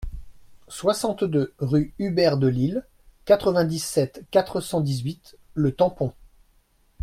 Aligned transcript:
soixante-deux 0.67 1.53
rue 1.59 1.93
Hubert 1.99 2.39
Delisle, 2.39 2.87
quatre-vingt-dix-sept, 3.25 4.23
quatre 4.31 4.59
cent 4.59 4.81
dix-huit, 4.81 5.37
Le 5.53 5.75
Tampon 5.75 6.11